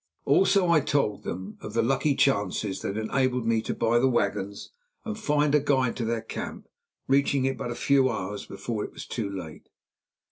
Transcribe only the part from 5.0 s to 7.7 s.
and find a guide to their camp, reaching it but